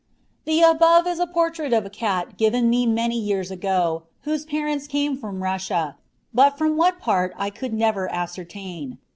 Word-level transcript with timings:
The 0.45 0.61
above 0.61 1.05
is 1.05 1.19
a 1.19 1.27
portrait 1.27 1.73
of 1.73 1.85
a 1.85 1.89
cat 1.91 2.35
given 2.35 2.71
me 2.71 2.87
many 2.87 3.19
years 3.19 3.51
ago, 3.51 4.01
whose 4.21 4.45
parents 4.45 4.87
came 4.87 5.15
from 5.15 5.43
Russia, 5.43 5.95
but 6.33 6.57
from 6.57 6.75
what 6.75 6.97
part 6.97 7.35
I 7.37 7.51
could 7.51 7.71
never 7.71 8.11
ascertain. 8.11 8.97